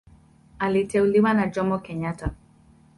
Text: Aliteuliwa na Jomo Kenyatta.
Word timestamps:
Aliteuliwa 0.59 1.33
na 1.33 1.47
Jomo 1.47 1.79
Kenyatta. 1.79 2.31